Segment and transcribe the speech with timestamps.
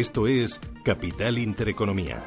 [0.00, 2.26] Esto es Capital Intereconomía.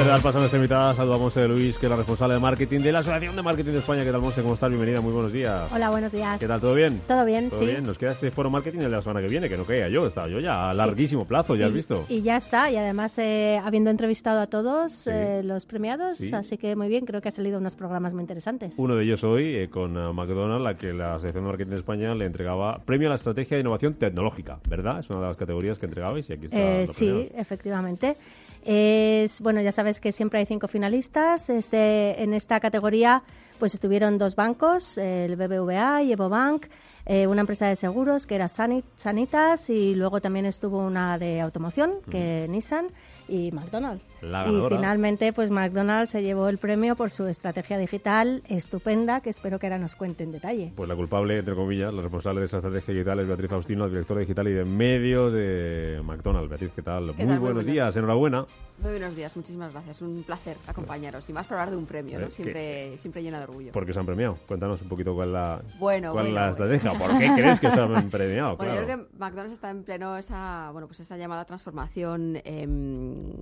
[0.00, 2.40] Antes de dar paso a nuestra invitada, saludamos a Luis, que es la responsable de
[2.40, 4.02] marketing de la Asociación de Marketing de España.
[4.02, 4.40] ¿Qué tal, Monse?
[4.40, 4.70] ¿Cómo estás?
[4.70, 5.70] Bienvenida, muy buenos días.
[5.74, 6.40] Hola, buenos días.
[6.40, 6.58] ¿Qué tal?
[6.58, 7.00] ¿Todo bien?
[7.06, 7.66] Todo bien, ¿Todo sí.
[7.66, 7.84] bien?
[7.84, 10.06] Nos queda este foro marketing el de la semana que viene, que no caía yo.
[10.06, 12.06] Estaba yo ya a larguísimo plazo, ya has visto.
[12.08, 15.10] Y ya está, y además eh, habiendo entrevistado a todos Sí.
[15.12, 16.30] eh, los premiados, Sí.
[16.34, 18.72] así que muy bien, creo que ha salido unos programas muy interesantes.
[18.78, 21.76] Uno de ellos hoy eh, con eh, McDonald's, la que la Asociación de Marketing de
[21.76, 25.00] España le entregaba premio a la estrategia de innovación tecnológica, ¿verdad?
[25.00, 26.56] Es una de las categorías que entregabais y aquí está.
[26.58, 27.30] Eh, sí, premiados.
[27.36, 28.16] efectivamente.
[28.64, 31.50] Es, bueno, ya sabes que siempre hay cinco finalistas.
[31.50, 33.22] Este, en esta categoría
[33.60, 36.66] pues estuvieron dos bancos, el BBVA y EvoBank,
[37.12, 41.40] eh, una empresa de seguros que era Sani- Sanitas y luego también estuvo una de
[41.40, 42.86] automoción, que Nissan
[43.28, 44.10] y McDonald's.
[44.22, 49.30] La y finalmente pues McDonald's se llevó el premio por su estrategia digital estupenda que
[49.30, 50.72] espero que ahora nos cuente en detalle.
[50.76, 53.90] Pues la culpable, entre comillas, la responsable de esa estrategia digital es Beatriz Faustino, la
[53.90, 56.48] directora digital y de medios de McDonald's.
[56.48, 57.06] Beatriz, ¿qué tal?
[57.16, 57.38] ¿Qué Muy tal?
[57.40, 58.46] Buenos días, enhorabuena.
[58.82, 60.00] Muy buenos días, muchísimas gracias.
[60.00, 62.30] Un placer acompañaros y más para hablar de un premio, Eh, ¿no?
[62.30, 63.72] Siempre, siempre llena de orgullo.
[63.72, 64.38] Porque os han premiado.
[64.48, 66.50] Cuéntanos un poquito cuál es la, Bueno, cuál bueno, la bueno.
[66.50, 66.98] estrategia.
[67.00, 68.56] ¿Por qué crees que os han premiado?
[68.56, 68.86] Bueno, Claro.
[68.88, 73.32] yo creo que McDonald's está en pleno esa, bueno, pues esa llamada transformación em,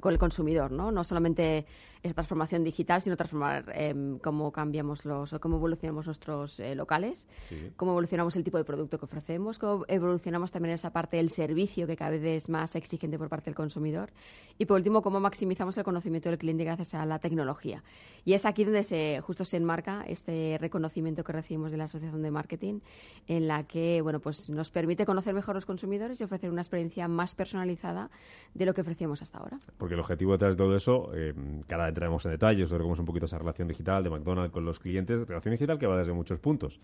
[0.00, 0.90] con el consumidor, ¿no?
[0.90, 1.66] No solamente
[2.02, 7.26] esa transformación digital, sino transformar em, cómo cambiamos los, o cómo evolucionamos nuestros eh, locales,
[7.48, 7.72] Sí.
[7.76, 11.86] cómo evolucionamos el tipo de producto que ofrecemos, cómo evolucionamos también esa parte del servicio
[11.86, 14.10] que cada vez es más exigente por parte del consumidor
[14.58, 17.82] y por último cómo maximizamos el conocimiento del cliente gracias a la tecnología.
[18.24, 22.22] Y es aquí donde se, justo se enmarca este reconocimiento que recibimos de la Asociación
[22.22, 22.80] de Marketing
[23.28, 27.08] en la que bueno, pues nos permite conocer mejor los consumidores y ofrecer una experiencia
[27.08, 28.10] más personalizada
[28.54, 29.58] de lo que ofrecíamos hasta ahora.
[29.78, 31.34] Porque el objetivo de todo eso, eh,
[31.66, 34.52] que ahora entraremos en detalles sobre cómo es un poquito esa relación digital de McDonald's
[34.52, 36.80] con los clientes, relación digital que va desde muchos puntos.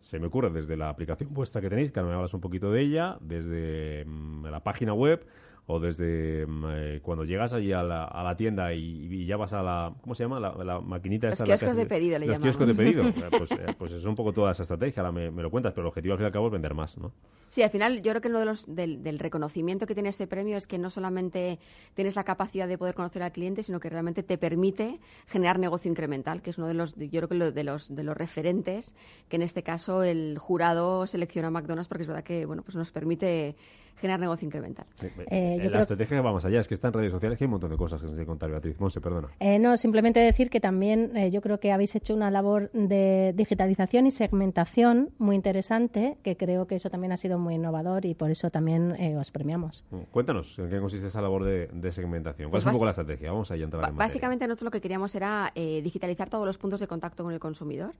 [0.00, 2.70] Se me ocurre desde la aplicación vuestra que tenéis, que ahora me hablas un poquito
[2.70, 5.24] de ella, desde mm, la página web
[5.66, 9.36] o desde mm, eh, cuando llegas allí a la, a la tienda y, y ya
[9.36, 10.38] vas a la, ¿cómo se llama?
[10.40, 13.04] La, la maquinita Los esa que kioscos de pedido le Los kioscos de llamamos.
[13.04, 13.24] pedido.
[13.26, 15.72] Eh, pues, eh, pues es un poco toda esa estrategia, ahora me, me lo cuentas,
[15.72, 17.12] pero el objetivo al fin y al cabo es vender más, ¿no?
[17.50, 20.26] Sí, al final yo creo que uno de los, del, del reconocimiento que tiene este
[20.26, 21.60] premio es que no solamente
[21.94, 24.98] tienes la capacidad de poder conocer al cliente, sino que realmente te permite
[25.28, 28.02] generar negocio incremental, que es uno de los, yo creo que lo- de los, de
[28.02, 28.94] los referentes
[29.28, 32.74] que en este caso el jurado selecciona a McDonald's porque es verdad que bueno pues
[32.74, 33.54] nos permite
[33.96, 34.86] generar negocio incremental.
[35.02, 37.38] Eh, Eh, yo la creo- estrategia va más allá, es que está en redes sociales,
[37.38, 38.78] que hay un montón de cosas que se que contar, Beatriz.
[38.80, 39.28] Monse, perdona.
[39.40, 43.32] Eh, no, simplemente decir que también eh, yo creo que habéis hecho una labor de
[43.36, 48.14] digitalización y segmentación muy interesante, que creo que eso también ha sido muy innovador y
[48.14, 49.84] por eso también eh, os premiamos.
[49.90, 52.50] Mm, Cuéntanos, ¿en qué consiste esa labor de, de segmentación?
[52.50, 53.30] ¿Cuál Pues es un poco la estrategia?
[53.32, 53.98] Vamos a entrar en materia.
[53.98, 57.38] Básicamente nosotros lo que queríamos era eh, digitalizar todos los puntos de contacto con el
[57.40, 57.92] consumidor,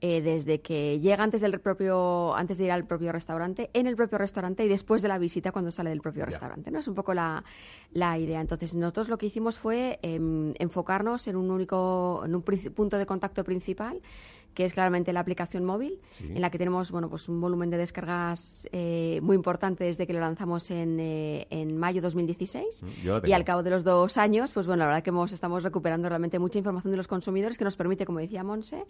[0.00, 3.96] eh, desde que llega antes del propio, antes de ir al propio restaurante, en el
[3.96, 6.70] propio restaurante y después de la visita cuando sale del propio restaurante.
[6.70, 6.78] ¿no?
[6.78, 7.44] Es un poco la,
[7.92, 8.40] la idea.
[8.40, 13.06] Entonces nosotros lo que hicimos fue em, enfocarnos en un único, en un punto de
[13.06, 14.00] contacto principal
[14.56, 16.24] que es claramente la aplicación móvil, Sí.
[16.34, 20.14] en la que tenemos bueno, pues un volumen de descargas eh, muy importante desde que
[20.14, 22.82] lo lanzamos en, eh, en mayo 2016.
[22.82, 22.86] Mm,
[23.28, 26.08] Y al cabo de los dos años, pues bueno, la verdad que hemos, estamos recuperando
[26.08, 28.84] realmente mucha información de los consumidores que nos permite, como decía Monse,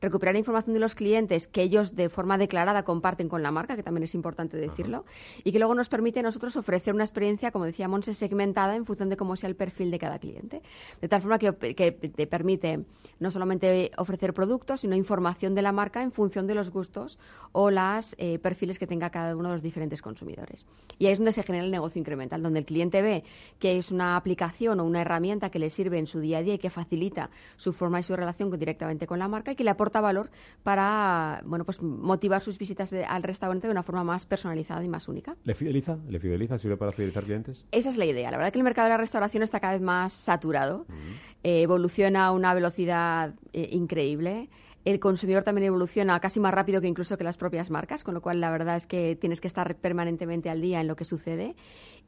[0.00, 3.82] recuperar información de los clientes que ellos de forma declarada comparten con la marca, que
[3.82, 5.04] también es importante decirlo,
[5.44, 8.86] y que luego nos permite a nosotros ofrecer una experiencia, como decía Monse, segmentada en
[8.86, 10.62] función de cómo sea el perfil de cada cliente.
[11.02, 12.86] De tal forma que, que te permite
[13.18, 17.18] no solamente ofrecer productos, sino información de la marca en función de los gustos
[17.52, 20.66] o los perfiles que tenga cada uno de los diferentes consumidores.
[20.98, 23.24] Y ahí es donde se genera el negocio incremental, donde el cliente ve
[23.58, 26.54] que es una aplicación o una herramienta que le sirve en su día a día
[26.54, 29.64] y que facilita su forma y su relación con- directamente con la marca y que
[29.64, 30.30] le aporta valor
[30.62, 34.88] para bueno, pues motivar sus visitas de- al restaurante de una forma más personalizada y
[34.88, 35.36] más única.
[35.44, 35.98] ¿Le fideliza?
[36.08, 36.56] ¿Le fideliza?
[36.58, 37.64] ¿Sirve para fidelizar clientes?
[37.72, 38.30] Esa es la idea.
[38.30, 40.86] La verdad que el mercado de la restauración está cada vez más saturado,
[41.42, 44.48] eh, evoluciona a una velocidad eh, increíble.
[44.84, 48.22] El consumidor también evoluciona casi más rápido que incluso que las propias marcas, con lo
[48.22, 51.54] cual la verdad es que tienes que estar permanentemente al día en lo que sucede.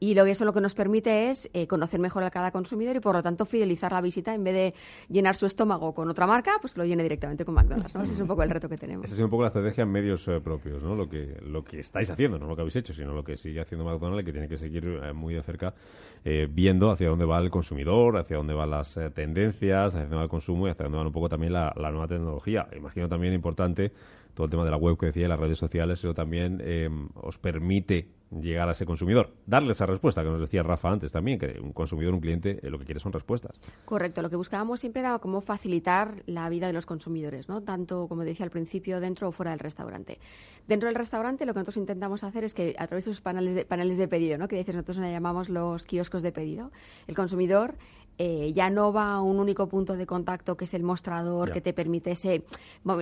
[0.03, 2.97] Y lo que eso lo que nos permite es eh, conocer mejor a cada consumidor
[2.97, 4.75] y por lo tanto fidelizar la visita en vez de
[5.09, 7.95] llenar su estómago con otra marca, pues lo llene directamente con McDonald's.
[7.95, 8.03] ¿no?
[8.03, 9.05] Ese es un poco el reto que tenemos.
[9.05, 10.97] Esa es un poco la estrategia en medios eh, propios, ¿no?
[10.97, 13.61] Lo que, lo que estáis haciendo, no lo que habéis hecho, sino lo que sigue
[13.61, 15.73] haciendo McDonald's y que tiene que seguir eh, muy de cerca
[16.51, 20.29] viendo hacia dónde va el consumidor, hacia dónde van las tendencias, hacia dónde va el
[20.29, 22.69] consumo y hacia dónde va un poco también la, nueva tecnología.
[22.77, 23.93] Imagino también importante
[24.35, 26.63] todo el tema de la web que decía, las redes sociales, eso también
[27.15, 29.31] os permite llegar a ese consumidor.
[29.47, 32.71] Darle esa respuesta que nos decía Rafa antes también, que un consumidor, un cliente, eh,
[32.71, 33.61] lo que quiere son respuestas.
[33.85, 34.23] Correcto.
[34.23, 37.63] Lo que buscábamos siempre era cómo facilitar la vida de los consumidores, ¿no?
[37.63, 40.19] Tanto, como decía al principio, dentro o fuera del restaurante.
[40.67, 43.55] Dentro del restaurante lo que nosotros intentamos hacer es que a través de esos paneles
[43.55, 44.49] de, paneles de pedido, ¿no?
[44.49, 46.71] que dices, nosotros le llamamos los kioscos de pedido,
[47.09, 47.75] el consumidor
[48.25, 51.61] eh, ya no va a un único punto de contacto que es el mostrador que
[51.61, 52.45] te permite ese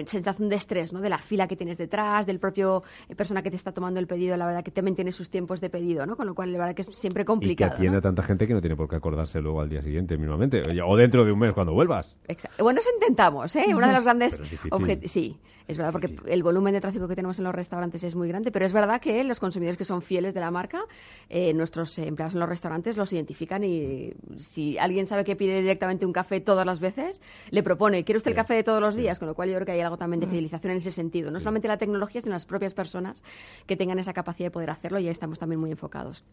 [0.06, 1.02] sensación de estrés, ¿no?
[1.02, 4.06] De la fila que tienes detrás, del propio eh, persona que te está tomando el
[4.06, 6.16] pedido, la verdad que también tiene sus tiempos de pedido, ¿no?
[6.16, 7.68] Con lo cual la verdad que es siempre complicado.
[7.68, 9.82] Y que atiende a tanta gente que no tiene por qué acordarse luego al día
[9.82, 12.16] siguiente mismamente o dentro de un mes cuando vuelvas.
[12.58, 13.66] Bueno, eso intentamos, ¿eh?
[13.74, 14.40] Una de las grandes
[14.70, 15.10] objetivos.
[15.10, 15.38] Sí,
[15.70, 18.50] es verdad porque el volumen de tráfico que tenemos en los restaurantes es muy grande,
[18.50, 20.82] pero es verdad que los consumidores que son fieles de la marca,
[21.28, 26.06] eh, nuestros empleados en los restaurantes los identifican y si alguien sabe que pide directamente
[26.06, 27.20] un café todas las veces,
[27.50, 29.18] le propone, ¿quiere usted el café de todos los días?
[29.18, 31.30] Con lo cual yo creo que hay algo también de fidelización en ese sentido.
[31.30, 33.22] No solamente la tecnología, sino las propias personas
[33.66, 36.24] que tengan esa capacidad de poder hacerlo y ahí estamos también muy enfocados.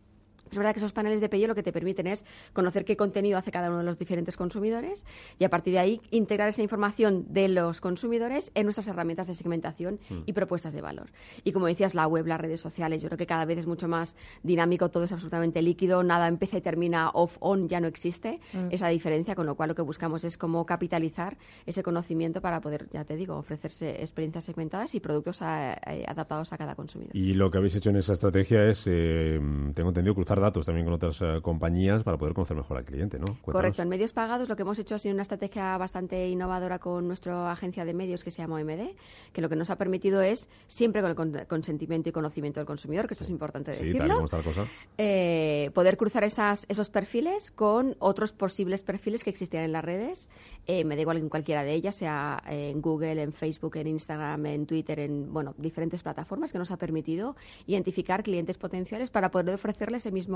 [0.51, 3.37] Es verdad que esos paneles de pedido lo que te permiten es conocer qué contenido
[3.37, 5.05] hace cada uno de los diferentes consumidores
[5.39, 9.35] y a partir de ahí integrar esa información de los consumidores en nuestras herramientas de
[9.35, 10.19] segmentación mm.
[10.25, 11.11] y propuestas de valor.
[11.43, 13.87] Y como decías, la web, las redes sociales, yo creo que cada vez es mucho
[13.87, 18.67] más dinámico, todo es absolutamente líquido, nada empieza y termina off-on, ya no existe mm.
[18.71, 22.87] esa diferencia, con lo cual lo que buscamos es cómo capitalizar ese conocimiento para poder,
[22.91, 27.15] ya te digo, ofrecerse experiencias segmentadas y productos adaptados a cada consumidor.
[27.15, 29.39] Y lo que habéis hecho en esa estrategia es, eh,
[29.73, 33.19] tengo entendido, cruzar datos también con otras eh, compañías para poder conocer mejor al cliente,
[33.19, 33.25] ¿no?
[33.41, 33.81] Correcto.
[33.81, 37.51] En medios pagados lo que hemos hecho ha sido una estrategia bastante innovadora con nuestra
[37.51, 38.95] agencia de medios que se llama OMD,
[39.33, 43.07] que lo que nos ha permitido es, siempre con el consentimiento y conocimiento del consumidor,
[43.07, 44.25] que esto es importante decirlo,
[44.97, 50.29] eh, poder cruzar esas, esos perfiles con otros posibles perfiles que existían en las redes.
[50.65, 54.45] Eh, me da igual en cualquiera de ellas, sea en Google, en Facebook, en Instagram,
[54.45, 57.35] en Twitter, en bueno, diferentes plataformas que nos ha permitido
[57.65, 60.26] identificar clientes potenciales para poder ofrecerles ese mismo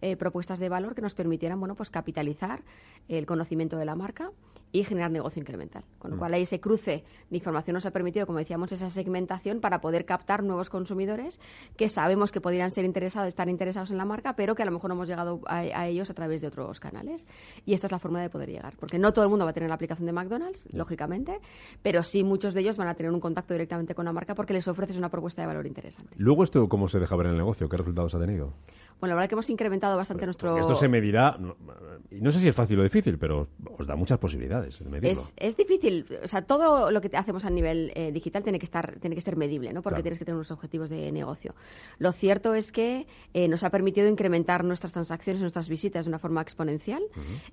[0.00, 2.62] eh, propuestas de valor que nos permitieran bueno, pues capitalizar
[3.08, 4.30] el conocimiento de la marca
[4.72, 5.84] y generar negocio incremental.
[5.98, 6.18] Con lo mm.
[6.18, 10.04] cual, ahí ese cruce de información nos ha permitido, como decíamos, esa segmentación para poder
[10.04, 11.40] captar nuevos consumidores
[11.76, 14.72] que sabemos que podrían ser interesados, estar interesados en la marca, pero que a lo
[14.72, 17.26] mejor no hemos llegado a, ellos a través de otros canales.
[17.66, 18.76] Y esta es la forma de poder llegar.
[18.78, 21.40] Porque no todo el mundo va a tener la aplicación de McDonald's, lógicamente,
[21.82, 24.52] pero sí muchos de ellos van a tener un contacto directamente con la marca porque
[24.52, 26.14] les ofreces una propuesta de valor interesante.
[26.16, 27.68] Luego, ¿esto cómo se deja ver en el negocio?
[27.68, 28.52] ¿Qué resultados ha tenido?
[29.00, 30.58] Bueno, la verdad que hemos incrementado bastante nuestro...
[30.58, 33.48] Esto se medirá, no sé si es fácil o difícil, pero
[33.78, 35.08] os da muchas posibilidades medirlo.
[35.08, 38.64] Es, es difícil, o sea, todo lo que hacemos a nivel eh, digital tiene que
[38.64, 39.82] estar tiene que ser medible, ¿no?
[39.82, 41.54] Porque tienes que tener unos objetivos de negocio.
[41.98, 46.18] Lo cierto es que eh, nos ha permitido incrementar nuestras transacciones, nuestras visitas de una
[46.18, 47.02] forma exponencial.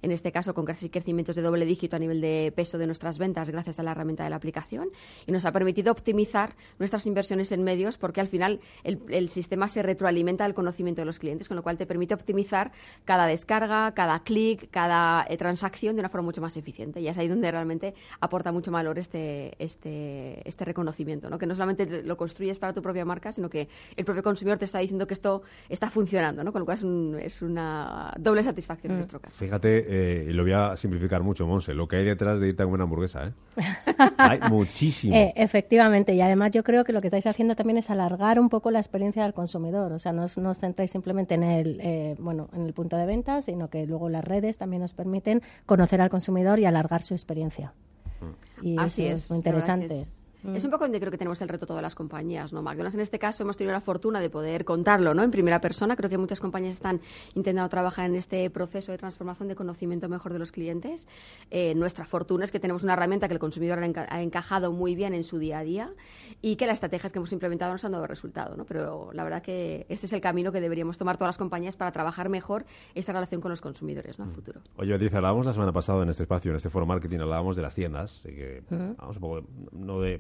[0.02, 3.20] En este caso, con casi crecimientos de doble dígito a nivel de peso de nuestras
[3.20, 4.90] ventas gracias a la herramienta de la aplicación.
[5.28, 9.68] Y nos ha permitido optimizar nuestras inversiones en medios porque al final el, el sistema
[9.68, 12.71] se retroalimenta del conocimiento de los clientes con lo cual te permite optimizar
[13.04, 17.02] cada descarga, cada clic, cada eh, transacción de una forma mucho más eficiente.
[17.02, 21.38] Y es ahí donde realmente aporta mucho valor este, este, este reconocimiento, ¿no?
[21.38, 24.64] que no solamente lo construyes para tu propia marca, sino que el propio consumidor te
[24.64, 26.54] está diciendo que esto está funcionando, ¿no?
[26.54, 26.78] con lo cual
[27.19, 29.00] es, una doble satisfacción en mm.
[29.00, 29.38] nuestro caso.
[29.38, 32.64] Fíjate, eh, y lo voy a simplificar mucho, Monse, lo que hay detrás de irte
[32.64, 33.26] a comer una hamburguesa.
[33.26, 33.33] ¿eh?
[34.18, 35.14] hay muchísimo.
[35.36, 38.71] efectivamente, y además yo creo que lo que estáis haciendo también es alargar un poco
[38.71, 39.92] la experiencia del consumidor.
[39.92, 42.97] O sea, no os, no os centráis simplemente en el, eh, bueno, en el punto
[42.97, 47.02] de venta, sino que luego las redes también nos permiten conocer al consumidor y alargar
[47.02, 47.73] su experiencia.
[48.21, 48.66] Mm.
[48.66, 50.02] Y Así eso es, muy interesante.
[50.02, 50.27] Es
[50.63, 52.61] un poco donde creo que tenemos el reto todas las compañías, ¿no?
[52.61, 55.23] McDonald's en este caso hemos tenido la fortuna de poder contarlo, ¿no?
[55.23, 55.95] En primera persona.
[55.95, 57.01] Creo que muchas compañías están
[57.35, 61.07] intentando trabajar en este proceso de transformación de conocimiento mejor de los clientes.
[61.51, 65.13] Eh, nuestra fortuna es que tenemos una herramienta que el consumidor ha, encajado muy bien
[65.13, 65.94] en su día a día
[66.42, 68.66] y que las estrategias que hemos implementado nos han dado resultado, ¿no?
[68.66, 71.92] Pero la verdad que este es el camino que deberíamos tomar todas las compañías para
[71.92, 74.25] trabajar mejor esa relación con los consumidores, ¿no?
[74.25, 74.31] A mm.
[74.31, 74.61] futuro.
[74.77, 77.61] Oye, dice, hablábamos la semana pasada en este espacio, en este foro marketing, hablábamos de
[77.61, 80.19] las tiendas, que, vamos un poco, no de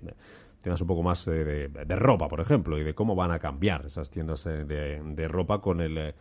[0.61, 3.85] tiendas un poco más eh, de, ropa, por ejemplo, y de cómo van a cambiar
[3.85, 6.15] esas tiendas eh, de, ropa con el, eh,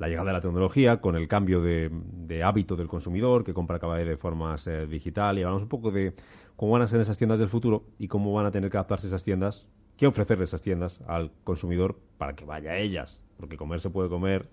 [0.00, 3.96] la llegada de la tecnología, con el cambio de, hábito del consumidor que compra cada
[3.96, 6.14] vez de forma eh, digital y hablamos un poco de
[6.56, 9.08] cómo van a ser esas tiendas del futuro y cómo van a tener que adaptarse
[9.08, 9.66] esas tiendas,
[9.98, 14.08] qué ofrecerle esas tiendas al consumidor para que vaya a ellas, porque comer se puede
[14.08, 14.48] comer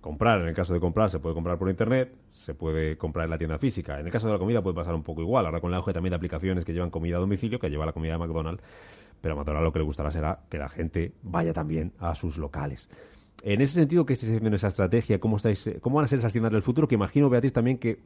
[0.00, 3.30] comprar, en el caso de comprar, se puede comprar por internet, se puede comprar en
[3.30, 4.00] la tienda física.
[4.00, 5.46] En el caso de la comida puede pasar un poco igual.
[5.46, 7.92] Ahora con el auge también de aplicaciones que llevan comida a domicilio, que lleva la
[7.92, 8.62] comida de McDonald's,
[9.20, 12.38] pero a McDonald's lo que le gustará será que la gente vaya también a sus
[12.38, 12.88] locales.
[13.42, 15.18] En ese sentido, ¿qué estáis haciendo en esa estrategia?
[15.18, 16.86] ¿Cómo, estáis, eh, ¿Cómo van a ser esas tiendas del futuro?
[16.88, 17.98] Que imagino, Beatriz, también que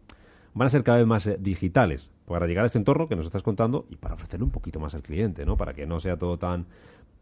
[0.55, 3.27] van a ser cada vez más eh, digitales para llegar a este entorno que nos
[3.27, 5.57] estás contando y para ofrecerle un poquito más al cliente, ¿no?
[5.57, 6.67] Para que no sea todo tan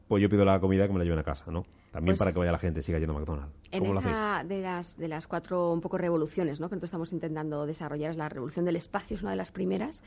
[0.09, 1.64] pues yo pido la comida que me la lleven a casa, ¿no?
[1.93, 3.53] También para pues que vaya la gente siga yendo a McDonald's.
[3.71, 6.69] En esa de las, de las cuatro un poco revoluciones ¿no?
[6.69, 10.03] que nosotros estamos intentando desarrollar, es la revolución del espacio, es una de las primeras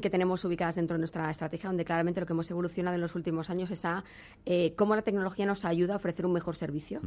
[0.00, 3.14] que tenemos ubicadas dentro de nuestra estrategia, donde claramente lo que hemos evolucionado en los
[3.14, 4.04] últimos años es a
[4.46, 7.00] eh, cómo la tecnología nos ayuda a ofrecer un mejor servicio.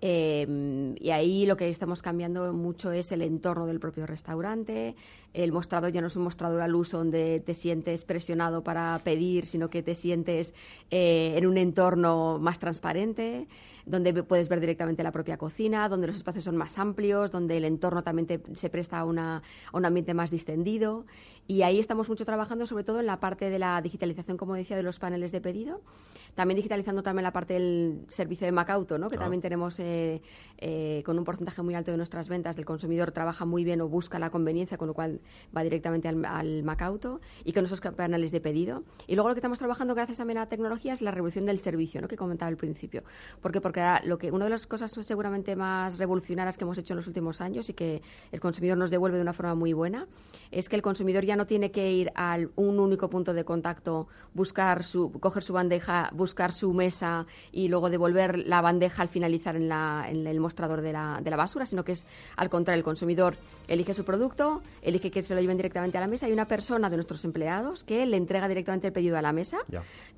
[0.00, 4.94] Eh, y ahí lo que estamos cambiando mucho es el entorno del propio restaurante.
[5.32, 9.46] El mostrador ya no es un mostrador al uso donde te sientes presionado para pedir,
[9.46, 10.54] sino que te sientes
[10.90, 13.48] eh, en un entorno más transparente
[13.86, 17.64] donde puedes ver directamente la propia cocina, donde los espacios son más amplios, donde el
[17.64, 19.42] entorno también se presta a, una,
[19.72, 21.04] a un ambiente más distendido.
[21.46, 24.76] Y ahí estamos mucho trabajando, sobre todo en la parte de la digitalización, como decía,
[24.76, 25.82] de los paneles de pedido.
[26.34, 29.08] También digitalizando también la parte del servicio de Macauto, ¿no?
[29.08, 30.20] que también tenemos eh,
[30.58, 33.88] eh, con un porcentaje muy alto de nuestras ventas del consumidor trabaja muy bien o
[33.88, 35.20] busca la conveniencia, con lo cual
[35.56, 38.82] va directamente al, al Macauto y con esos paneles de pedido.
[39.06, 41.60] Y luego lo que estamos trabajando, gracias también a la tecnología, es la revolución del
[41.60, 42.08] servicio, ¿no?
[42.08, 43.04] que comentaba al principio.
[43.44, 46.96] Porque, porque lo que, una de las cosas seguramente más revolucionarias que hemos hecho en
[46.96, 48.00] los últimos años y que
[48.32, 50.06] el consumidor nos devuelve de una forma muy buena
[50.50, 54.08] es que el consumidor ya no tiene que ir a un único punto de contacto,
[54.32, 59.56] buscar su, coger su bandeja, buscar su mesa y luego devolver la bandeja al finalizar
[59.56, 62.78] en, la, en el mostrador de la, de la, basura, sino que es al contrario,
[62.78, 63.36] el consumidor
[63.68, 66.28] elige su producto, elige que se lo lleven directamente a la mesa.
[66.28, 69.58] Y una persona de nuestros empleados que le entrega directamente el pedido a la mesa.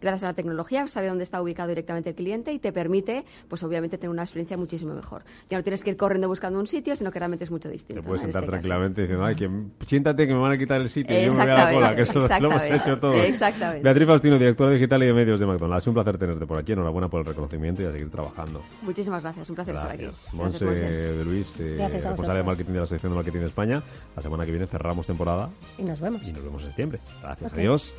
[0.01, 3.16] Gracias a la tecnología sabe dónde está ubicado directamente el cliente y te permite,
[3.49, 5.23] pues obviamente, tener una experiencia muchísimo mejor.
[5.51, 8.03] Ya no tienes que ir corriendo buscando un sitio, sino que realmente es mucho distinto.
[8.03, 9.51] Te puedes sentar este tranquilamente diciendo, ay, que,
[9.87, 11.97] siéntate que me van a quitar el sitio y yo me voy a la cola,
[11.97, 13.15] que eso lo hemos hecho todo.
[13.15, 13.83] Exactamente.
[13.83, 15.85] Beatriz Faustino, directora digital y de medios de McDonald's.
[15.85, 16.73] Es un placer tenerte por aquí.
[16.73, 18.63] Enhorabuena por el reconocimiento y a seguir trabajando.
[18.83, 19.49] Muchísimas gracias.
[19.49, 20.09] Un placer estar aquí.
[20.33, 23.83] Monse de Luis, eh, responsable de marketing de la Asociación de Marketing de España.
[24.15, 25.51] La semana que viene cerramos temporada.
[25.79, 26.27] Y nos vemos.
[26.27, 27.01] Y nos vemos en septiembre.
[27.23, 27.53] Gracias.
[27.53, 27.95] Adiós.